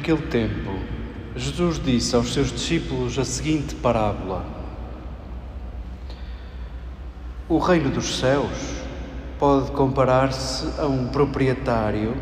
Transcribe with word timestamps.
Naquele 0.00 0.22
tempo, 0.28 0.78
Jesus 1.36 1.78
disse 1.78 2.16
aos 2.16 2.32
seus 2.32 2.50
discípulos 2.50 3.18
a 3.18 3.24
seguinte 3.24 3.74
parábola: 3.74 4.46
O 7.46 7.58
reino 7.58 7.90
dos 7.90 8.18
céus 8.18 8.80
pode 9.38 9.70
comparar-se 9.72 10.80
a 10.80 10.86
um 10.86 11.08
proprietário 11.08 12.16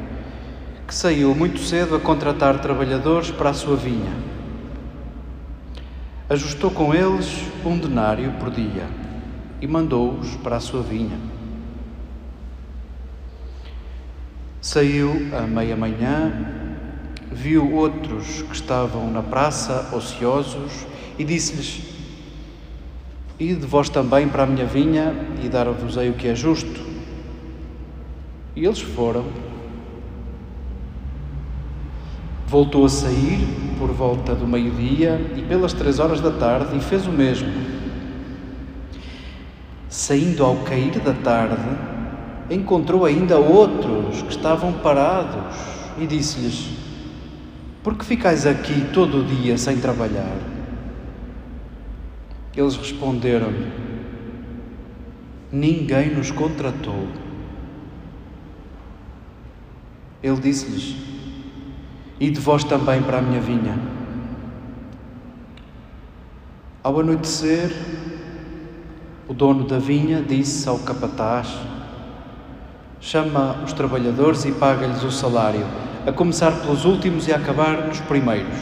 que 0.88 0.92
saiu 0.92 1.32
muito 1.36 1.60
cedo 1.60 1.94
a 1.94 2.00
contratar 2.00 2.60
trabalhadores 2.60 3.30
para 3.30 3.50
a 3.50 3.54
sua 3.54 3.76
vinha. 3.76 4.12
Ajustou 6.28 6.72
com 6.72 6.92
eles 6.92 7.44
um 7.64 7.78
denário 7.78 8.32
por 8.41 8.50
dia 8.50 8.88
e 9.60 9.69
mandou-os 9.69 10.34
para 10.38 10.56
a 10.56 10.60
sua 10.60 10.82
vinha. 10.82 11.16
Saiu 14.60 15.28
à 15.32 15.42
meia-manhã 15.42 16.57
viu 17.38 17.72
outros 17.72 18.43
que 18.43 18.54
estavam 18.54 19.09
na 19.12 19.22
praça 19.22 19.91
ociosos 19.94 20.84
e 21.16 21.22
disse-lhes: 21.25 21.82
Ide 23.38 23.65
vós 23.65 23.88
também 23.88 24.28
para 24.28 24.43
a 24.43 24.47
minha 24.47 24.66
vinha 24.66 25.15
e 25.43 25.49
dar-vos-ei 25.49 26.10
o 26.10 26.15
que 26.15 26.26
é 26.26 26.34
justo. 26.34 26.81
E 28.56 28.65
eles 28.65 28.81
foram. 28.81 29.25
Voltou 32.49 32.84
a 32.84 32.88
sair 32.88 33.47
por 33.78 33.93
volta 33.93 34.34
do 34.34 34.47
meio-dia 34.47 35.20
e 35.37 35.43
pelas 35.43 35.72
três 35.72 36.00
horas 36.00 36.20
da 36.20 36.32
tarde 36.32 36.76
e 36.76 36.81
fez 36.81 37.06
o 37.06 37.12
mesmo. 37.12 37.53
Saindo 39.88 40.44
ao 40.44 40.56
cair 40.56 40.99
da 40.99 41.12
tarde, 41.12 41.69
encontrou 42.50 43.05
ainda 43.05 43.38
outros 43.38 44.22
que 44.22 44.31
estavam 44.31 44.72
parados 44.72 45.56
e 46.00 46.06
disse-lhes: 46.06 46.77
por 47.82 47.96
que 47.96 48.04
ficais 48.04 48.46
aqui 48.46 48.88
todo 48.92 49.20
o 49.20 49.24
dia 49.24 49.56
sem 49.56 49.78
trabalhar? 49.78 50.36
Eles 52.56 52.76
responderam-lhe: 52.76 53.70
Ninguém 55.52 56.14
nos 56.14 56.30
contratou. 56.30 57.06
Ele 60.22 60.40
disse-lhes: 60.40 60.96
E 62.18 62.28
de 62.30 62.40
vós 62.40 62.64
também 62.64 63.00
para 63.00 63.18
a 63.18 63.22
minha 63.22 63.40
vinha. 63.40 63.78
Ao 66.82 66.98
anoitecer, 66.98 67.70
o 69.28 69.34
dono 69.34 69.64
da 69.64 69.78
vinha 69.78 70.20
disse 70.20 70.68
ao 70.68 70.80
capataz: 70.80 71.48
Chama 73.00 73.62
os 73.64 73.72
trabalhadores 73.72 74.44
e 74.44 74.52
paga-lhes 74.52 75.04
o 75.04 75.12
salário 75.12 75.88
a 76.06 76.12
começar 76.12 76.53
pelos 76.60 76.84
últimos 76.84 77.26
e 77.28 77.32
a 77.32 77.36
acabar 77.36 77.86
nos 77.86 78.00
primeiros. 78.00 78.56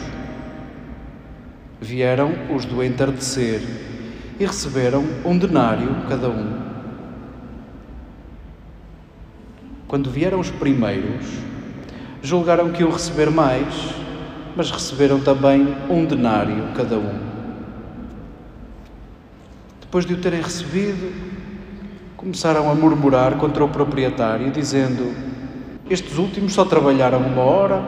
Vieram 1.79 2.33
os 2.55 2.65
do 2.65 2.83
entardecer 2.83 3.61
e 4.39 4.45
receberam 4.45 5.03
um 5.23 5.37
denário 5.37 5.89
cada 6.09 6.29
um. 6.29 6.67
Quando 9.87 10.09
vieram 10.09 10.39
os 10.39 10.51
primeiros, 10.51 11.25
julgaram 12.21 12.71
que 12.71 12.81
iam 12.81 12.91
receber 12.91 13.29
mais, 13.29 13.73
mas 14.55 14.69
receberam 14.69 15.19
também 15.19 15.75
um 15.89 16.03
denário 16.05 16.73
cada 16.75 16.97
um. 16.97 17.19
Depois 19.79 20.05
de 20.05 20.13
o 20.13 20.17
terem 20.17 20.41
recebido, 20.41 21.13
começaram 22.17 22.69
a 22.69 22.75
murmurar 22.75 23.37
contra 23.37 23.63
o 23.63 23.69
proprietário, 23.69 24.51
dizendo: 24.51 25.15
estes 25.89 26.17
últimos 26.17 26.53
só 26.53 26.65
trabalharam 26.65 27.19
uma 27.19 27.41
hora 27.41 27.81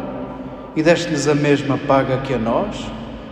e 0.75 0.81
deste-lhes 0.81 1.27
a 1.27 1.35
mesma 1.35 1.77
paga 1.77 2.17
que 2.19 2.33
a 2.33 2.37
nós, 2.37 2.77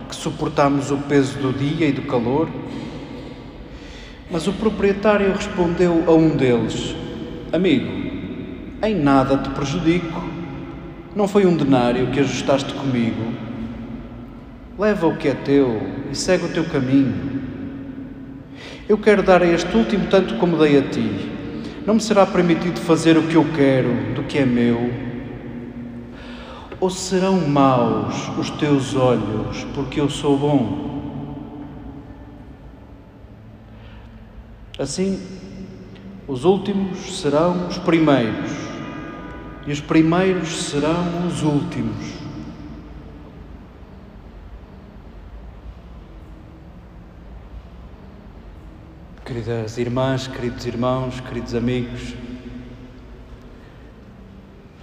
que 0.08 0.14
suportamos 0.14 0.90
o 0.90 0.98
peso 0.98 1.38
do 1.38 1.52
dia 1.52 1.86
e 1.86 1.92
do 1.92 2.02
calor. 2.02 2.48
Mas 4.30 4.46
o 4.46 4.52
proprietário 4.52 5.32
respondeu 5.32 6.04
a 6.06 6.12
um 6.12 6.36
deles: 6.36 6.94
Amigo, 7.50 7.90
em 8.82 8.94
nada 8.94 9.38
te 9.38 9.48
prejudico. 9.50 10.28
Não 11.16 11.26
foi 11.26 11.46
um 11.46 11.56
denário 11.56 12.08
que 12.08 12.20
ajustaste 12.20 12.74
comigo. 12.74 13.32
Leva 14.78 15.06
o 15.06 15.16
que 15.16 15.28
é 15.28 15.34
teu 15.34 15.80
e 16.12 16.14
segue 16.14 16.44
o 16.44 16.48
teu 16.48 16.64
caminho. 16.64 17.38
Eu 18.86 18.98
quero 18.98 19.22
dar 19.22 19.42
a 19.42 19.46
este 19.46 19.74
último 19.74 20.06
tanto 20.08 20.34
como 20.34 20.58
dei 20.58 20.78
a 20.78 20.82
ti 20.82 21.37
não 21.88 21.94
me 21.94 22.02
será 22.02 22.26
permitido 22.26 22.78
fazer 22.80 23.16
o 23.16 23.26
que 23.28 23.34
eu 23.34 23.46
quero 23.56 24.12
do 24.14 24.22
que 24.24 24.36
é 24.36 24.44
meu? 24.44 24.92
Ou 26.78 26.90
serão 26.90 27.40
maus 27.48 28.28
os 28.36 28.50
teus 28.50 28.94
olhos 28.94 29.64
porque 29.74 29.98
eu 29.98 30.10
sou 30.10 30.36
bom? 30.36 31.72
Assim, 34.78 35.18
os 36.26 36.44
últimos 36.44 37.22
serão 37.22 37.68
os 37.68 37.78
primeiros, 37.78 38.50
e 39.66 39.72
os 39.72 39.80
primeiros 39.80 40.64
serão 40.68 41.26
os 41.26 41.42
últimos. 41.42 42.27
Queridas 49.28 49.76
irmãs, 49.76 50.26
queridos 50.26 50.64
irmãos, 50.64 51.20
queridos 51.20 51.54
amigos, 51.54 52.14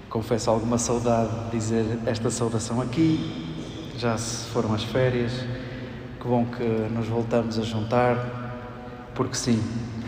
confesso 0.08 0.52
alguma 0.52 0.78
saudade 0.78 1.32
de 1.46 1.58
dizer 1.58 1.98
esta 2.06 2.30
saudação 2.30 2.80
aqui. 2.80 3.58
Já 3.98 4.16
se 4.20 4.46
foram 4.52 4.76
as 4.76 4.84
férias, 4.84 5.32
que 6.22 6.28
bom 6.28 6.46
que 6.46 6.64
nos 6.94 7.08
voltamos 7.08 7.58
a 7.58 7.64
juntar, 7.64 9.10
porque 9.16 9.34
sim, 9.34 9.60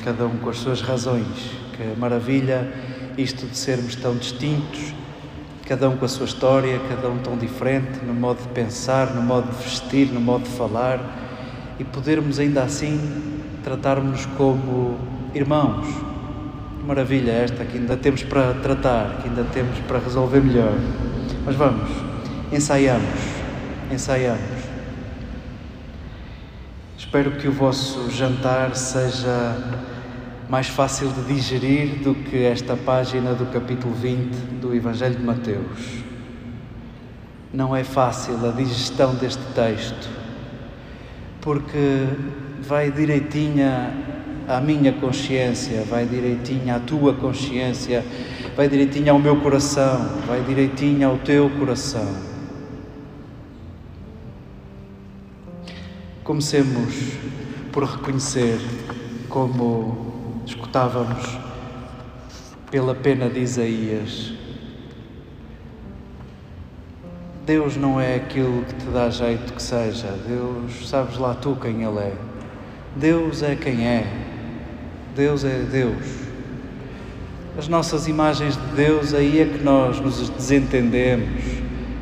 cada 0.04 0.28
um 0.28 0.38
com 0.38 0.51
as 0.51 0.57
suas 0.57 0.81
razões, 0.81 1.50
que 1.75 2.00
maravilha 2.00 2.72
isto 3.18 3.48
de 3.48 3.57
sermos 3.57 3.95
tão 3.95 4.16
distintos, 4.16 4.94
cada 5.68 5.89
um 5.89 5.98
com 5.98 6.06
a 6.06 6.07
sua 6.07 6.28
história, 6.28 6.80
cada 6.88 7.10
um 7.10 7.18
tão 7.18 7.36
diferente 7.36 8.06
no 8.06 8.13
modo 8.13 8.44
de 8.44 8.50
pensar, 8.50 9.16
no 9.16 9.22
modo 9.24 9.50
de 9.50 9.63
vestir, 9.63 10.12
no 10.12 10.22
modo 10.22 10.44
de 10.44 10.51
falar 10.51 11.00
e 11.80 11.84
podermos 11.84 12.38
ainda 12.38 12.62
assim 12.62 13.37
tratarmos 13.68 14.25
como 14.38 14.98
irmãos. 15.36 15.86
Maravilha 16.86 17.34
esta 17.34 17.66
que 17.66 17.78
ainda 17.78 17.98
temos 17.98 18.24
para 18.24 18.54
tratar, 18.54 19.18
que 19.22 19.28
ainda 19.28 19.44
temos 19.44 19.78
para 19.80 20.00
resolver 20.00 20.40
melhor. 20.40 20.72
Mas 21.46 21.54
vamos, 21.54 21.90
ensaiamos, 22.50 23.19
ensaiamos. 23.92 24.40
Espero 26.98 27.31
que 27.31 27.50
o 27.50 27.52
vosso 27.52 28.10
jantar 28.10 28.74
seja 28.74 29.58
mais 30.50 30.68
fácil 30.68 31.10
de 31.10 31.34
digerir 31.34 32.02
do 32.02 32.16
que 32.16 32.46
esta 32.46 32.78
página 32.78 33.34
do 33.34 33.48
capítulo 33.48 33.94
20 33.94 34.34
do 34.62 34.74
Evangelho 34.74 35.16
de 35.16 35.25
Mateus. 35.25 36.06
Não 37.54 37.75
é 37.75 37.84
fácil 37.84 38.48
a 38.48 38.52
digestão 38.54 39.13
deste 39.16 39.44
texto, 39.54 40.10
porque 41.42 42.08
vai 42.68 42.92
direitinha 42.92 43.94
à 44.46 44.60
minha 44.60 44.92
consciência, 44.92 45.84
vai 45.84 46.06
direitinha 46.06 46.75
à 46.75 46.80
tua 46.80 47.14
consciência, 47.14 48.04
vai 48.58 48.68
direitinho 48.68 49.14
ao 49.14 49.19
meu 49.19 49.40
coração, 49.40 50.06
vai 50.28 50.44
direitinho 50.44 51.08
ao 51.08 51.18
teu 51.19 51.50
coração. 51.52 52.06
Comecemos 56.25 57.14
por 57.72 57.86
reconhecer, 57.86 58.60
como 59.30 60.42
escutávamos 60.46 61.38
pela 62.70 62.94
pena 62.94 63.30
de 63.30 63.40
Isaías, 63.40 64.34
Deus 67.46 67.78
não 67.78 68.02
é 68.02 68.16
aquilo 68.16 68.66
que 68.66 68.74
te 68.74 68.86
dá 68.88 69.10
jeito 69.10 69.54
que 69.54 69.63
seja, 69.63 70.12
Deus, 70.28 70.90
sabes 70.90 71.18
lá 71.18 71.34
tu 71.34 71.56
quem 71.62 71.81
Ele 71.81 72.00
é. 72.00 72.37
Deus 73.00 73.44
é 73.44 73.56
quem 73.56 73.86
é, 73.86 74.08
Deus 75.16 75.44
é 75.44 75.60
Deus. 75.60 76.04
As 77.56 77.68
nossas 77.68 78.08
imagens 78.08 78.56
de 78.56 78.76
Deus, 78.76 79.14
aí 79.14 79.40
é 79.40 79.46
que 79.46 79.64
nós 79.64 80.00
nos 80.00 80.30
desentendemos, 80.30 81.44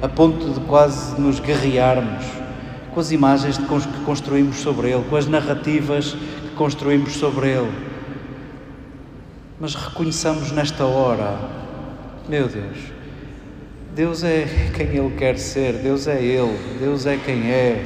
a 0.02 0.08
ponto 0.08 0.54
de 0.54 0.60
quase 0.62 1.20
nos 1.20 1.40
guerrearmos 1.40 2.26
com 2.94 3.02
as 3.02 3.12
imagens 3.12 3.58
que 3.58 4.06
construímos 4.06 4.56
sobre 4.58 4.92
Ele, 4.92 5.04
com 5.10 5.18
as 5.18 5.28
narrativas 5.28 6.14
que 6.14 6.56
construímos 6.56 7.14
sobre 7.14 7.50
Ele. 7.50 7.72
Mas 9.60 9.76
reconheçamos 9.76 10.54
nesta 10.54 10.86
hora, 10.86 11.38
meu 12.30 12.48
Deus, 12.48 12.78
Deus 13.94 14.24
é 14.24 14.46
quem 14.74 14.88
Ele 14.88 15.14
quer 15.18 15.38
ser, 15.38 15.74
Deus 15.74 16.08
é 16.08 16.22
Ele, 16.22 16.58
Deus 16.80 17.06
é 17.06 17.18
quem 17.18 17.52
é, 17.52 17.84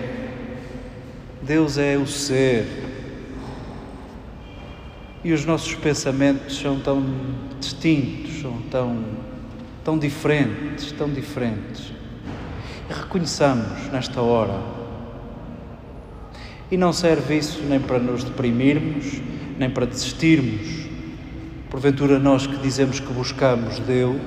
Deus 1.41 1.79
é 1.79 1.97
o 1.97 2.05
ser. 2.05 2.88
E 5.23 5.33
os 5.33 5.45
nossos 5.45 5.75
pensamentos 5.75 6.57
são 6.57 6.79
tão 6.79 7.03
distintos, 7.59 8.41
são 8.41 8.57
tão, 8.71 9.03
tão 9.83 9.97
diferentes, 9.97 10.91
tão 10.93 11.09
diferentes. 11.09 11.91
E 12.89 12.93
reconheçamos 12.93 13.91
nesta 13.91 14.21
hora 14.21 14.79
e 16.71 16.77
não 16.77 16.93
serve 16.93 17.37
isso 17.37 17.61
nem 17.63 17.79
para 17.79 17.97
nos 17.97 18.23
deprimirmos, 18.23 19.21
nem 19.57 19.69
para 19.69 19.85
desistirmos. 19.85 20.87
Porventura, 21.69 22.19
nós 22.19 22.45
que 22.45 22.57
dizemos 22.57 22.99
que 22.99 23.11
buscamos 23.11 23.79
Deus, 23.79 24.21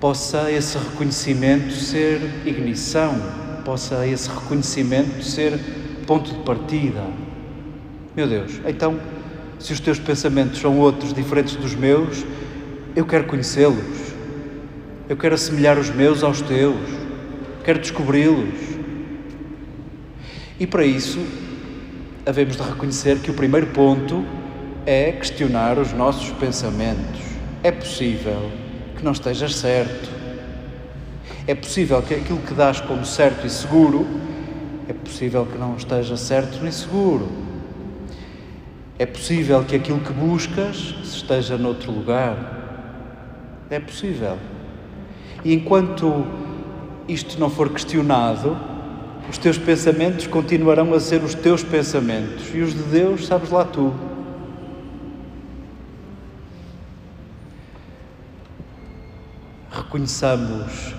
possa 0.00 0.50
esse 0.50 0.78
reconhecimento 0.78 1.72
ser 1.72 2.20
ignição, 2.46 3.14
possa 3.64 4.06
esse 4.06 4.28
reconhecimento 4.28 5.22
ser 5.22 5.58
ponto 6.06 6.32
de 6.32 6.40
partida. 6.40 7.04
Meu 8.14 8.26
Deus, 8.26 8.60
então, 8.66 8.98
se 9.58 9.72
os 9.72 9.80
teus 9.80 9.98
pensamentos 9.98 10.60
são 10.60 10.78
outros, 10.78 11.12
diferentes 11.12 11.56
dos 11.56 11.74
meus, 11.74 12.24
eu 12.94 13.04
quero 13.04 13.24
conhecê-los, 13.24 14.14
eu 15.08 15.16
quero 15.16 15.34
assemelhar 15.34 15.78
os 15.78 15.90
meus 15.90 16.22
aos 16.22 16.40
teus, 16.40 16.76
quero 17.64 17.78
descobri-los. 17.78 18.54
E 20.60 20.66
para 20.66 20.84
isso, 20.84 21.18
havemos 22.26 22.56
de 22.56 22.62
reconhecer 22.62 23.18
que 23.18 23.30
o 23.30 23.34
primeiro 23.34 23.68
ponto 23.68 24.24
é 24.84 25.12
questionar 25.12 25.78
os 25.78 25.92
nossos 25.92 26.30
pensamentos. 26.30 27.20
É 27.62 27.70
possível 27.70 28.50
que 28.96 29.04
não 29.04 29.12
estejas 29.12 29.54
certo. 29.54 30.08
É 31.46 31.54
possível 31.54 32.02
que 32.02 32.14
aquilo 32.14 32.38
que 32.40 32.54
dás 32.54 32.80
como 32.80 33.04
certo 33.04 33.46
e 33.46 33.50
seguro, 33.50 34.06
é 34.88 34.92
possível 34.92 35.46
que 35.46 35.58
não 35.58 35.76
esteja 35.76 36.16
certo 36.16 36.62
nem 36.62 36.72
seguro. 36.72 37.47
É 38.98 39.06
possível 39.06 39.64
que 39.64 39.76
aquilo 39.76 40.00
que 40.00 40.12
buscas 40.12 40.92
esteja 41.04 41.56
noutro 41.56 41.92
lugar. 41.92 42.58
É 43.70 43.78
possível. 43.78 44.36
E 45.44 45.54
enquanto 45.54 46.26
isto 47.06 47.38
não 47.38 47.48
for 47.48 47.70
questionado, 47.70 48.58
os 49.30 49.38
teus 49.38 49.56
pensamentos 49.56 50.26
continuarão 50.26 50.92
a 50.94 50.98
ser 50.98 51.22
os 51.22 51.32
teus 51.32 51.62
pensamentos 51.62 52.52
e 52.52 52.58
os 52.58 52.74
de 52.74 52.82
Deus, 52.82 53.26
sabes 53.26 53.50
lá 53.50 53.64
tu. 53.64 53.94
Reconheçamos 59.70 60.92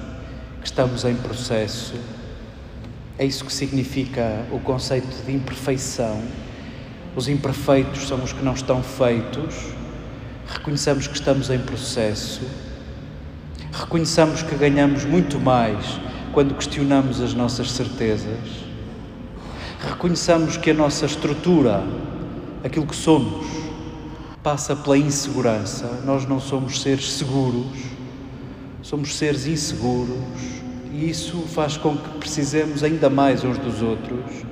que 0.62 0.68
estamos 0.68 1.04
em 1.04 1.16
processo. 1.16 1.96
É 3.18 3.26
isso 3.26 3.44
que 3.44 3.52
significa 3.52 4.46
o 4.54 4.60
conceito 4.60 5.26
de 5.26 5.34
imperfeição. 5.34 6.24
Os 7.16 7.28
imperfeitos 7.28 8.08
são 8.08 8.24
os 8.24 8.34
que 8.34 8.44
não 8.44 8.54
estão 8.54 8.82
feitos. 8.84 9.56
Reconheçamos 10.48 11.08
que 11.08 11.16
estamos 11.16 11.50
em 11.50 11.60
processo. 11.60 12.42
Reconheçamos 13.72 14.42
que 14.42 14.56
ganhamos 14.56 15.06
muito 15.06 15.40
mais 15.40 16.00
quando 16.32 16.54
questionamos 16.56 17.22
as 17.22 17.34
nossas 17.34 17.72
certezas, 17.72 18.40
reconheçamos 19.80 20.58
que 20.58 20.72
a 20.72 20.74
nossa 20.74 21.06
estrutura, 21.06 21.84
aquilo 22.64 22.86
que 22.86 22.96
somos, 22.96 23.46
passa 24.44 24.76
pela 24.76 24.98
insegurança. 24.98 26.02
Nós 26.06 26.28
não 26.28 26.40
somos 26.40 26.82
seres 26.82 27.14
seguros, 27.14 27.68
somos 28.82 29.16
seres 29.18 29.48
inseguros 29.48 30.18
e 30.94 31.10
isso 31.10 31.42
faz 31.54 31.78
com 31.78 31.98
que 31.98 32.10
precisemos 32.20 32.84
ainda 32.84 33.10
mais 33.10 33.44
uns 33.44 33.58
dos 33.58 33.82
outros, 33.82 34.46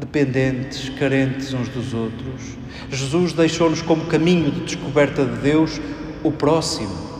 dependentes, 0.00 0.88
carentes 0.98 1.52
uns 1.52 1.68
dos 1.68 1.92
outros. 1.94 2.56
Jesus 2.90 3.32
deixou-nos 3.32 3.82
como 3.82 4.06
caminho 4.06 4.50
de 4.50 4.60
descoberta 4.60 5.24
de 5.24 5.36
Deus 5.40 5.80
o 6.24 6.32
próximo. 6.32 7.10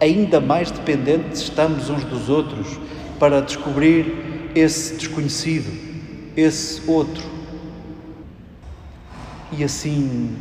Ainda 0.00 0.40
mais 0.40 0.70
dependentes 0.70 1.42
estamos 1.42 1.90
uns 1.90 2.04
dos 2.04 2.28
outros 2.28 2.78
para 3.18 3.40
descobrir 3.40 4.50
esse 4.54 4.94
desconhecido, 4.94 5.70
esse 6.36 6.88
outro. 6.88 7.24
E 9.52 9.62
assim 9.62 10.36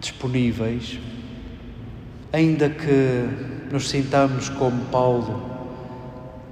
disponíveis, 0.00 0.98
ainda 2.32 2.68
que 2.70 3.72
nos 3.72 3.88
sintamos 3.88 4.48
como 4.50 4.84
Paulo, 4.86 5.42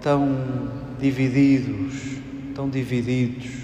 tão 0.00 0.70
divididos, 1.00 1.94
tão 2.54 2.68
divididos, 2.68 3.63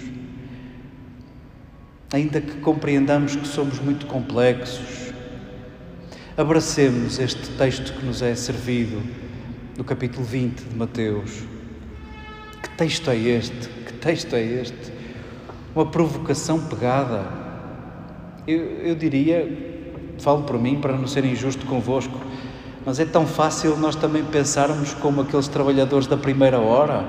ainda 2.11 2.41
que 2.41 2.57
compreendamos 2.57 3.35
que 3.35 3.47
somos 3.47 3.79
muito 3.79 4.05
complexos, 4.05 5.13
abracemos 6.35 7.19
este 7.19 7.49
texto 7.51 7.93
que 7.93 8.05
nos 8.05 8.21
é 8.21 8.35
servido 8.35 9.01
no 9.77 9.83
capítulo 9.83 10.25
20 10.25 10.61
de 10.61 10.75
Mateus 10.75 11.51
texto 12.81 13.11
é 13.11 13.15
este? 13.15 13.69
Que 13.85 13.93
texto 13.93 14.35
é 14.35 14.41
este? 14.41 14.91
Uma 15.75 15.85
provocação 15.85 16.59
pegada. 16.59 17.27
Eu, 18.47 18.57
eu 18.57 18.95
diria, 18.95 19.47
falo 20.17 20.41
por 20.41 20.59
mim 20.59 20.79
para 20.81 20.97
não 20.97 21.05
ser 21.05 21.23
injusto 21.23 21.63
convosco, 21.67 22.19
mas 22.83 22.99
é 22.99 23.05
tão 23.05 23.27
fácil 23.27 23.77
nós 23.77 23.95
também 23.95 24.23
pensarmos 24.23 24.95
como 24.95 25.21
aqueles 25.21 25.47
trabalhadores 25.47 26.07
da 26.07 26.17
primeira 26.17 26.59
hora 26.59 27.05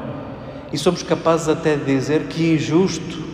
e 0.70 0.76
somos 0.76 1.02
capazes 1.02 1.48
até 1.48 1.74
de 1.74 1.86
dizer 1.86 2.24
que 2.24 2.52
injusto, 2.52 3.24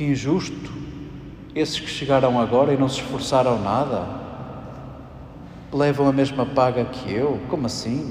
que 0.00 0.04
injusto, 0.04 0.72
esses 1.54 1.78
que 1.78 1.90
chegaram 1.90 2.40
agora 2.40 2.72
e 2.72 2.76
não 2.78 2.88
se 2.88 3.02
esforçaram 3.02 3.62
nada, 3.62 4.06
levam 5.70 6.08
a 6.08 6.12
mesma 6.12 6.46
paga 6.46 6.86
que 6.86 7.12
eu, 7.12 7.38
como 7.50 7.66
assim? 7.66 8.10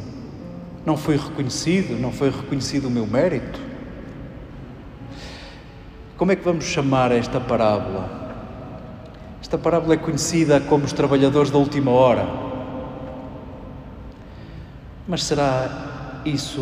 Não 0.85 0.95
foi 0.95 1.17
reconhecido, 1.17 1.99
não 1.99 2.11
foi 2.11 2.29
reconhecido 2.29 2.89
o 2.89 2.91
meu 2.91 3.07
mérito. 3.07 3.59
Como 6.15 6.31
é 6.31 6.35
que 6.35 6.43
vamos 6.43 6.65
chamar 6.65 7.11
esta 7.11 7.41
parábola? 7.41 8.07
Esta 9.41 9.57
parábola 9.57 9.95
é 9.95 9.97
conhecida 9.97 10.61
como 10.61 10.85
os 10.85 10.93
trabalhadores 10.93 11.49
da 11.49 11.57
última 11.57 11.89
hora. 11.89 12.27
Mas 15.07 15.23
será 15.23 16.21
isso 16.23 16.61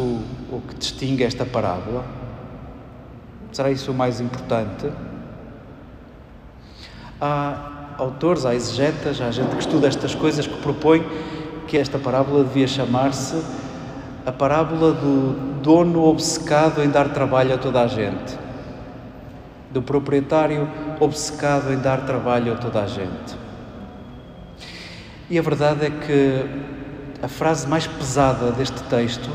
o 0.50 0.62
que 0.66 0.76
distingue 0.76 1.26
esta 1.26 1.46
parábola? 1.46 2.06
Será 3.52 3.70
isso 3.70 3.92
o 3.92 3.94
mais 3.94 4.22
importante? 4.22 4.90
Há 7.20 7.96
autores, 7.98 8.46
há 8.46 8.54
exegetas, 8.54 9.20
há 9.22 9.32
gente 9.32 9.56
que 9.56 9.62
estuda 9.62 9.88
estas 9.88 10.14
coisas 10.14 10.46
que 10.46 10.58
propõe 10.58 11.06
que 11.68 11.78
esta 11.78 11.98
parábola 11.98 12.44
devia 12.44 12.68
chamar-se 12.68 13.42
a 14.26 14.32
parábola 14.32 14.92
do 14.92 15.62
dono 15.62 16.04
obcecado 16.04 16.84
em 16.84 16.90
dar 16.90 17.10
trabalho 17.10 17.54
a 17.54 17.58
toda 17.58 17.82
a 17.82 17.88
gente, 17.88 18.38
do 19.72 19.82
proprietário 19.82 20.68
obcecado 21.00 21.72
em 21.72 21.78
dar 21.78 22.06
trabalho 22.06 22.54
a 22.54 22.56
toda 22.58 22.84
a 22.84 22.88
gente. 22.88 23.36
E 25.30 25.40
a 25.40 25.42
verdade 25.42 25.86
é 25.86 25.90
que 25.90 26.46
a 27.22 27.28
frase 27.28 27.68
mais 27.68 27.88
pesada 27.88 28.52
deste 28.52 28.82
texto, 28.84 29.30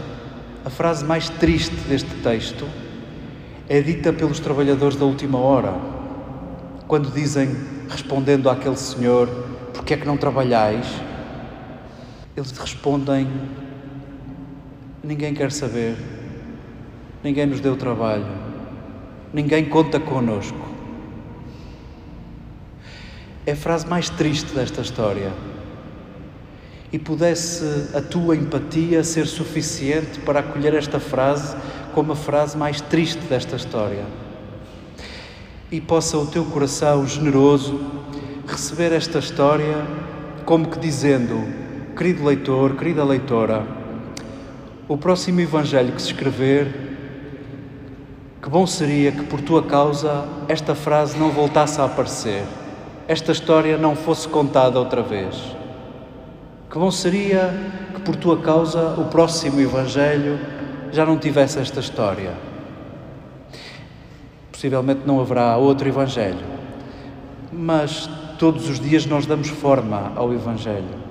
a 0.65 0.71
frase 0.71 1.05
mais 1.05 1.29
triste 1.29 1.75
deste 1.89 2.15
texto, 2.23 2.67
é 3.69 3.81
dita 3.81 4.13
pelos 4.13 4.41
trabalhadores 4.41 4.97
da 4.97 5.05
última 5.05 5.39
hora, 5.39 5.75
quando 6.93 7.11
dizem, 7.11 7.57
respondendo 7.89 8.51
àquele 8.51 8.77
senhor, 8.77 9.27
porque 9.73 9.95
é 9.95 9.97
que 9.97 10.07
não 10.07 10.19
trabalhais? 10.19 10.87
Eles 12.37 12.51
respondem, 12.51 13.27
ninguém 15.03 15.33
quer 15.33 15.51
saber, 15.51 15.97
ninguém 17.25 17.47
nos 17.47 17.61
deu 17.61 17.79
trabalho, 17.79 18.27
ninguém 19.33 19.65
conta 19.65 19.99
conosco. 19.99 20.69
É 23.47 23.53
a 23.53 23.57
frase 23.57 23.87
mais 23.87 24.11
triste 24.11 24.53
desta 24.53 24.83
história. 24.83 25.33
E 26.93 26.99
pudesse 26.99 27.65
a 27.97 28.03
tua 28.03 28.37
empatia 28.37 29.03
ser 29.03 29.27
suficiente 29.27 30.21
para 30.21 30.41
acolher 30.41 30.75
esta 30.75 31.01
frase 31.01 31.57
como 31.95 32.13
a 32.13 32.17
frase 32.17 32.55
mais 32.55 32.83
triste 32.83 33.23
desta 33.29 33.57
história. 33.57 34.05
E 35.73 35.81
possa 35.81 36.19
o 36.19 36.27
teu 36.27 36.45
coração 36.45 37.07
generoso 37.07 37.81
receber 38.47 38.93
esta 38.93 39.19
história 39.19 39.87
como 40.45 40.69
que 40.69 40.79
dizendo: 40.79 41.43
querido 41.97 42.23
leitor, 42.23 42.77
querida 42.77 43.03
leitora, 43.03 43.67
o 44.87 44.99
próximo 44.99 45.41
Evangelho 45.41 45.95
que 45.95 46.03
se 46.03 46.09
escrever, 46.09 46.69
que 48.43 48.51
bom 48.51 48.67
seria 48.67 49.13
que 49.13 49.23
por 49.23 49.41
tua 49.41 49.63
causa 49.63 50.29
esta 50.47 50.75
frase 50.75 51.17
não 51.19 51.31
voltasse 51.31 51.81
a 51.81 51.87
aparecer, 51.87 52.45
esta 53.09 53.33
história 53.33 53.79
não 53.79 53.97
fosse 53.97 54.29
contada 54.29 54.79
outra 54.79 55.01
vez. 55.01 55.57
Que 56.71 56.79
bom 56.79 56.91
seria 56.91 57.51
que 57.95 58.01
por 58.03 58.15
tua 58.15 58.37
causa 58.37 58.95
o 58.99 59.07
próximo 59.07 59.59
Evangelho 59.59 60.39
já 60.91 61.07
não 61.07 61.17
tivesse 61.17 61.59
esta 61.59 61.81
história. 61.81 62.52
Possivelmente 64.63 65.01
não 65.05 65.21
haverá 65.21 65.57
outro 65.57 65.89
Evangelho, 65.89 66.39
mas 67.53 68.09
todos 68.39 68.71
os 68.71 68.79
dias 68.79 69.05
nós 69.05 69.27
damos 69.27 69.49
forma 69.49 70.13
ao 70.15 70.33
Evangelho. 70.33 71.03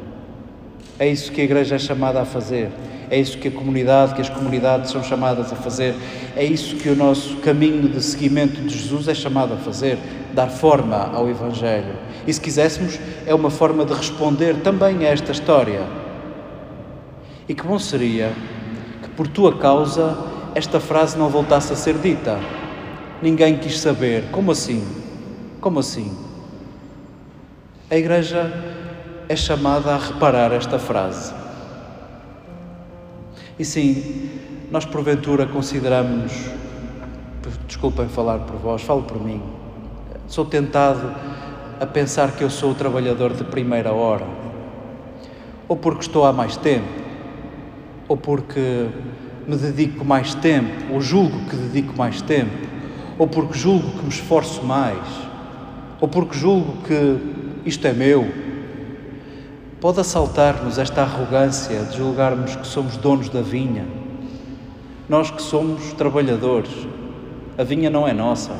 É 0.98 1.05
isso 1.05 1.34
que 1.34 1.41
a 1.41 1.43
Igreja 1.43 1.75
é 1.75 1.77
chamada 1.77 2.22
a 2.22 2.24
fazer, 2.24 2.70
é 3.10 3.20
isso 3.20 3.38
que 3.38 3.50
a 3.50 3.51
comunidade, 3.51 4.15
que 4.15 4.22
as 4.22 4.29
comunidades 4.29 4.89
são 4.89 5.03
chamadas 5.03 5.51
a 5.51 5.58
fazer, 5.58 5.93
é 6.34 6.46
isso 6.46 6.77
que 6.77 6.88
o 6.88 6.96
nosso 6.96 7.36
caminho 7.39 7.89
de 7.89 8.01
seguimento 8.01 8.62
de 8.62 8.70
Jesus 8.70 9.10
é 9.10 9.13
chamado 9.13 9.53
a 9.53 9.58
fazer, 9.58 10.00
dar 10.34 10.48
forma 10.48 11.12
ao 11.13 11.29
Evangelho. 11.29 11.96
E 12.25 12.34
se 12.34 12.39
quiséssemos, 12.39 12.98
é 13.25 13.36
uma 13.36 13.50
forma 13.50 13.84
de 13.84 13.93
responder 13.93 14.62
também 14.62 15.05
a 15.05 15.10
esta 15.10 15.34
história. 15.34 15.81
E 17.50 17.53
que 17.53 17.67
bom 17.67 17.77
seria 17.77 18.31
por 19.17 19.27
tua 19.27 19.58
causa, 19.58 20.17
esta 20.55 20.79
frase 20.79 21.17
não 21.17 21.27
voltasse 21.27 21.74
a 21.74 21.75
ser 21.75 21.96
dita. 21.96 22.39
Ninguém 23.22 23.58
quis 23.58 23.80
saber. 23.80 24.32
Como 24.32 24.51
assim? 24.51 24.84
Como 25.60 25.80
assim? 25.80 26.12
A 27.90 27.96
Igreja 27.96 28.51
é 29.30 29.36
chamada 29.36 29.94
a 29.94 29.98
reparar 29.98 30.51
esta 30.51 30.80
frase. 30.80 31.34
E 33.60 33.63
sim, 33.63 34.30
nós 34.72 34.86
porventura 34.86 35.46
consideramos, 35.46 36.32
desculpem 37.68 38.08
falar 38.08 38.40
por 38.40 38.56
vós, 38.56 38.82
falo 38.82 39.04
por 39.04 39.22
mim, 39.22 39.42
sou 40.28 40.46
tentado 40.46 41.13
a 41.80 41.86
pensar 41.86 42.32
que 42.32 42.44
eu 42.44 42.50
sou 42.50 42.72
o 42.72 42.75
trabalhador 42.75 43.34
de 43.34 43.44
primeira 43.44 43.92
hora, 43.92 44.25
ou 45.68 45.75
porque 45.78 46.01
estou 46.01 46.25
há 46.25 46.34
mais 46.34 46.58
tempo, 46.58 46.88
ou 48.08 48.18
porque 48.18 48.88
me 49.46 49.56
dedico 49.58 50.04
mais 50.04 50.34
tempo, 50.34 50.94
ou 50.94 51.01
julgo 51.01 51.38
que 51.50 51.56
dedico 51.56 51.96
mais 51.96 52.22
tempo, 52.22 52.68
ou 53.22 53.28
porque 53.28 53.56
julgo 53.56 53.88
que 53.88 54.04
me 54.04 54.10
esforço 54.10 54.63
mais, 54.63 54.98
ou 56.00 56.08
porque 56.08 56.36
julgo 56.36 56.78
que 56.88 57.20
isto 57.63 57.86
é 57.86 57.94
meu. 57.94 58.28
Pode 59.80 60.00
assaltar-nos 60.00 60.80
esta 60.80 61.04
arrogância 61.04 61.84
de 61.84 61.98
julgarmos 61.98 62.56
que 62.56 62.66
somos 62.66 62.98
donos 62.98 63.30
da 63.30 63.44
vinha. 63.44 63.86
Nós 65.08 65.30
que 65.30 65.40
somos 65.40 65.94
trabalhadores, 65.94 66.72
a 67.60 67.63
vinha 67.63 67.92
não 67.92 68.08
é 68.08 68.12
nossa. 68.12 68.54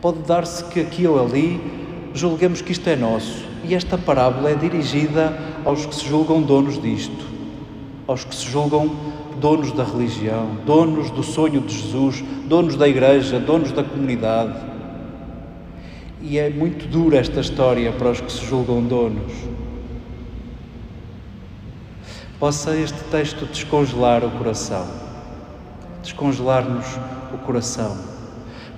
Pode 0.00 0.20
dar-se 0.20 0.62
que 0.66 0.78
aqui 0.78 1.04
ou 1.08 1.20
ali 1.20 1.60
julguemos 2.14 2.62
que 2.62 2.70
isto 2.70 2.88
é 2.88 2.94
nosso, 2.94 3.44
e 3.64 3.74
esta 3.74 3.98
parábola 3.98 4.52
é 4.52 4.54
dirigida 4.54 5.36
aos 5.64 5.84
que 5.84 5.96
se 5.96 6.06
julgam 6.06 6.42
donos 6.42 6.80
disto 6.80 7.37
aos 8.08 8.24
que 8.24 8.34
se 8.34 8.46
julgam 8.50 8.90
donos 9.38 9.70
da 9.72 9.84
religião, 9.84 10.56
donos 10.64 11.10
do 11.10 11.22
sonho 11.22 11.60
de 11.60 11.76
Jesus, 11.76 12.24
donos 12.46 12.74
da 12.74 12.88
igreja, 12.88 13.38
donos 13.38 13.70
da 13.70 13.84
comunidade. 13.84 14.58
E 16.22 16.38
é 16.38 16.48
muito 16.48 16.88
dura 16.88 17.18
esta 17.18 17.40
história 17.40 17.92
para 17.92 18.10
os 18.10 18.20
que 18.20 18.32
se 18.32 18.46
julgam 18.46 18.82
donos. 18.82 19.30
Possa 22.40 22.74
este 22.74 22.98
texto 23.10 23.44
descongelar 23.44 24.24
o 24.24 24.30
coração, 24.30 24.86
descongelar-nos 26.02 26.86
o 27.34 27.38
coração. 27.44 27.94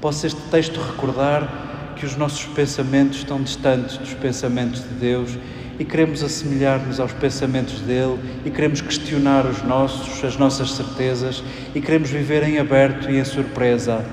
Possa 0.01 0.27
este 0.27 0.41
texto 0.51 0.81
recordar 0.81 1.95
que 1.95 2.05
os 2.05 2.17
nossos 2.17 2.47
pensamentos 2.47 3.19
estão 3.19 3.41
distantes 3.41 3.97
dos 3.97 4.13
pensamentos 4.15 4.83
de 4.83 4.95
Deus 4.95 5.39
e 5.81 5.85
queremos 5.87 6.23
assemelhar-nos 6.23 7.01
aos 7.01 7.15
pensamentos 7.15 7.81
dele 7.81 8.19
e 8.45 8.51
queremos 8.51 8.83
questionar 8.83 9.47
os 9.47 9.63
nossos, 9.63 10.23
as 10.23 10.37
nossas 10.37 10.73
certezas 10.73 11.43
e 11.75 11.81
queremos 11.81 12.11
viver 12.11 12.43
em 12.43 12.59
aberto 12.59 13.11
e 13.11 13.19
em 13.19 13.25
surpresa 13.25 14.05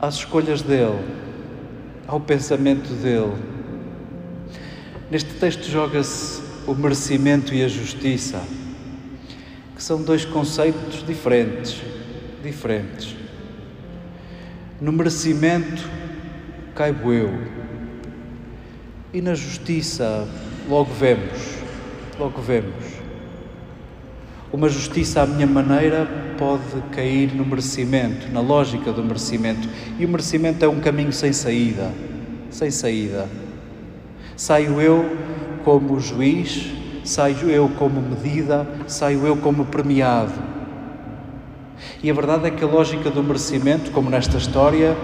às 0.00 0.14
escolhas 0.14 0.62
dele, 0.62 1.04
ao 2.06 2.18
pensamento 2.18 2.88
dele. 2.94 3.34
Neste 5.10 5.34
texto 5.34 5.64
joga-se 5.68 6.40
o 6.66 6.74
merecimento 6.74 7.52
e 7.52 7.62
a 7.62 7.68
justiça, 7.68 8.42
que 9.76 9.82
são 9.82 10.02
dois 10.02 10.24
conceitos 10.24 11.04
diferentes, 11.06 11.82
diferentes. 12.42 13.14
No 14.80 14.92
merecimento 14.92 15.86
caibo 16.74 17.12
eu, 17.12 17.57
e 19.12 19.22
na 19.22 19.34
justiça, 19.34 20.28
logo 20.68 20.92
vemos, 20.92 21.58
logo 22.18 22.42
vemos. 22.42 22.84
Uma 24.52 24.68
justiça 24.68 25.22
à 25.22 25.26
minha 25.26 25.46
maneira 25.46 26.06
pode 26.38 26.82
cair 26.92 27.34
no 27.34 27.44
merecimento, 27.44 28.30
na 28.30 28.40
lógica 28.40 28.92
do 28.92 29.02
merecimento. 29.02 29.68
E 29.98 30.04
o 30.04 30.08
merecimento 30.08 30.64
é 30.64 30.68
um 30.68 30.80
caminho 30.80 31.12
sem 31.12 31.32
saída, 31.32 31.90
sem 32.50 32.70
saída. 32.70 33.28
Saio 34.36 34.80
eu 34.80 35.16
como 35.64 35.98
juiz, 36.00 36.70
saio 37.04 37.50
eu 37.50 37.68
como 37.78 38.00
medida, 38.00 38.66
saio 38.86 39.26
eu 39.26 39.36
como 39.36 39.66
premiado. 39.66 40.32
E 42.02 42.10
a 42.10 42.14
verdade 42.14 42.46
é 42.46 42.50
que 42.50 42.64
a 42.64 42.66
lógica 42.66 43.10
do 43.10 43.22
merecimento, 43.22 43.90
como 43.90 44.10
nesta 44.10 44.36
história, 44.36 44.96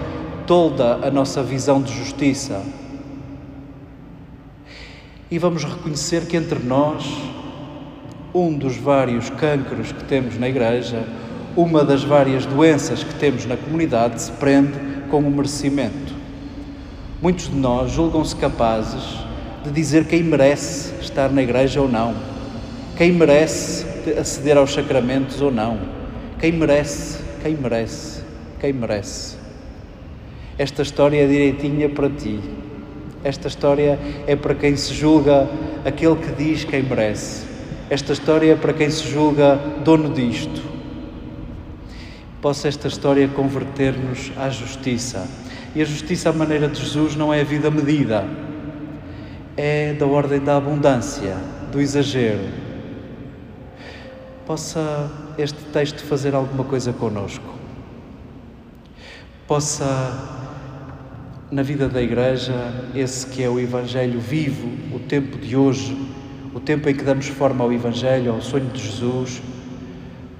tolda 0.45 1.05
a 1.07 1.11
nossa 1.11 1.41
visão 1.41 1.81
de 1.81 1.93
justiça 1.93 2.63
e 5.29 5.39
vamos 5.39 5.63
reconhecer 5.63 6.25
que 6.27 6.37
entre 6.37 6.59
nós, 6.59 7.03
um 8.33 8.55
dos 8.55 8.77
vários 8.77 9.29
cancros 9.29 9.91
que 9.91 10.03
temos 10.03 10.37
na 10.37 10.47
Igreja, 10.47 11.03
uma 11.55 11.83
das 11.83 12.03
várias 12.03 12.45
doenças 12.45 13.03
que 13.03 13.13
temos 13.15 13.45
na 13.45 13.57
comunidade, 13.57 14.21
se 14.21 14.31
prende 14.33 14.77
com 15.09 15.19
o 15.19 15.31
merecimento. 15.31 16.13
Muitos 17.21 17.49
de 17.49 17.55
nós 17.55 17.91
julgam-se 17.91 18.35
capazes 18.35 19.03
de 19.63 19.71
dizer 19.71 20.05
quem 20.05 20.21
merece 20.21 20.93
estar 21.01 21.29
na 21.31 21.41
Igreja 21.41 21.81
ou 21.81 21.89
não, 21.89 22.13
quem 22.95 23.11
merece 23.11 23.85
aceder 24.19 24.57
aos 24.57 24.73
sacramentos 24.73 25.41
ou 25.41 25.51
não, 25.51 25.79
quem 26.39 26.51
merece, 26.51 27.19
quem 27.41 27.55
merece, 27.55 28.21
quem 28.59 28.73
merece. 28.73 29.37
Esta 30.57 30.83
história 30.83 31.23
é 31.23 31.27
direitinha 31.27 31.89
para 31.89 32.09
ti 32.09 32.39
Esta 33.25 33.47
história 33.47 33.97
é 34.27 34.35
para 34.35 34.53
quem 34.53 34.75
se 34.75 34.93
julga 34.93 35.49
aquele 35.83 36.15
que 36.15 36.31
diz 36.31 36.63
quem 36.63 36.83
merece. 36.83 37.43
Esta 37.89 38.13
história 38.13 38.53
é 38.53 38.55
para 38.55 38.71
quem 38.71 38.87
se 38.87 39.09
julga 39.09 39.55
dono 39.83 40.13
disto. 40.13 40.61
Possa 42.39 42.67
esta 42.67 42.87
história 42.87 43.27
converter-nos 43.27 44.31
à 44.37 44.51
justiça. 44.51 45.27
E 45.73 45.81
a 45.81 45.85
justiça 45.85 46.29
à 46.29 46.33
maneira 46.33 46.67
de 46.67 46.79
Jesus 46.79 47.15
não 47.15 47.33
é 47.33 47.41
a 47.41 47.43
vida 47.43 47.71
medida, 47.71 48.27
é 49.57 49.93
da 49.93 50.05
ordem 50.05 50.39
da 50.39 50.57
abundância, 50.57 51.35
do 51.71 51.81
exagero. 51.81 52.47
Possa 54.45 55.09
este 55.35 55.63
texto 55.73 56.03
fazer 56.03 56.35
alguma 56.35 56.63
coisa 56.63 56.93
conosco. 56.93 57.55
Possa, 59.47 60.44
na 61.51 61.61
vida 61.61 61.87
da 61.87 62.01
Igreja, 62.01 62.53
esse 62.95 63.27
que 63.27 63.43
é 63.43 63.49
o 63.49 63.59
Evangelho 63.59 64.19
vivo, 64.19 64.67
o 64.95 64.99
tempo 64.99 65.37
de 65.37 65.55
hoje, 65.55 65.95
o 66.53 66.59
tempo 66.59 66.89
em 66.89 66.95
que 66.95 67.03
damos 67.03 67.27
forma 67.27 67.63
ao 67.63 67.71
Evangelho, 67.71 68.31
ao 68.31 68.41
sonho 68.41 68.69
de 68.69 68.81
Jesus, 68.81 69.41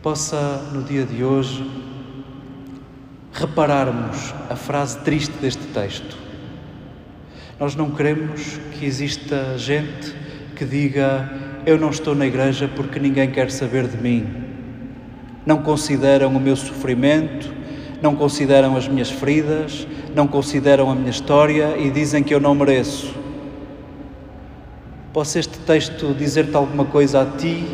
possa, 0.02 0.70
no 0.74 0.84
dia 0.84 1.04
de 1.06 1.24
hoje, 1.24 1.64
repararmos 3.32 4.34
a 4.50 4.56
frase 4.56 4.98
triste 5.00 5.34
deste 5.40 5.64
texto. 5.68 6.18
Nós 7.60 7.76
não 7.76 7.92
queremos 7.92 8.60
que 8.72 8.86
exista 8.86 9.58
gente 9.58 10.14
que 10.56 10.66
diga: 10.66 11.32
Eu 11.66 11.78
não 11.78 11.90
estou 11.90 12.16
na 12.16 12.26
igreja 12.26 12.70
porque 12.76 13.00
ninguém 13.00 13.30
quer 13.30 13.52
saber 13.52 13.88
de 13.88 13.98
mim. 13.98 14.26
Não 15.46 15.62
consideram 15.62 16.36
o 16.36 16.40
meu 16.40 16.56
sofrimento, 16.56 17.54
não 18.02 18.16
consideram 18.16 18.76
as 18.76 18.88
minhas 18.88 19.12
feridas, 19.12 19.88
não 20.16 20.28
consideram 20.28 20.90
a 20.90 20.96
minha 20.96 21.10
história 21.10 21.78
e 21.78 21.92
dizem 21.92 22.24
que 22.24 22.34
eu 22.34 22.40
não 22.40 22.56
mereço. 22.56 23.14
Posso 25.12 25.38
este 25.38 25.60
texto 25.60 26.14
dizer-te 26.14 26.56
alguma 26.56 26.86
coisa 26.86 27.22
a 27.22 27.26
ti 27.26 27.66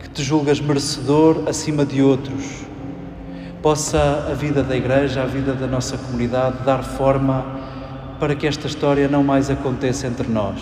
que 0.00 0.08
te 0.08 0.22
julgas 0.22 0.58
merecedor 0.58 1.44
acima 1.46 1.84
de 1.84 2.02
outros? 2.02 2.64
Possa 3.60 4.26
a 4.30 4.34
vida 4.34 4.62
da 4.62 4.74
Igreja, 4.74 5.22
a 5.22 5.26
vida 5.26 5.52
da 5.52 5.66
nossa 5.66 5.98
comunidade 5.98 6.64
dar 6.64 6.82
forma 6.82 7.44
para 8.18 8.34
que 8.34 8.46
esta 8.46 8.66
história 8.66 9.06
não 9.06 9.22
mais 9.22 9.50
aconteça 9.50 10.06
entre 10.06 10.28
nós. 10.28 10.58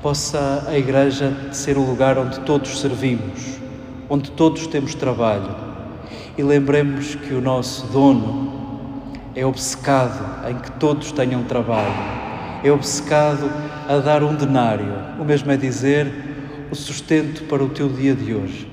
Possa 0.00 0.64
a 0.66 0.78
Igreja 0.78 1.30
ser 1.52 1.76
o 1.76 1.82
lugar 1.82 2.16
onde 2.16 2.40
todos 2.40 2.80
servimos, 2.80 3.58
onde 4.08 4.30
todos 4.30 4.66
temos 4.66 4.94
trabalho 4.94 5.54
e 6.38 6.42
lembremos 6.42 7.14
que 7.14 7.34
o 7.34 7.40
nosso 7.40 7.86
dono 7.88 8.61
é 9.34 9.44
obcecado 9.44 10.48
em 10.50 10.56
que 10.56 10.70
todos 10.72 11.12
tenham 11.12 11.44
trabalho, 11.44 11.94
é 12.62 12.70
obcecado 12.70 13.50
a 13.88 13.98
dar 13.98 14.22
um 14.22 14.34
denário, 14.34 14.94
o 15.18 15.24
mesmo 15.24 15.50
é 15.50 15.56
dizer 15.56 16.12
o 16.70 16.74
sustento 16.74 17.44
para 17.44 17.62
o 17.62 17.68
teu 17.68 17.88
dia 17.88 18.14
de 18.14 18.34
hoje. 18.34 18.71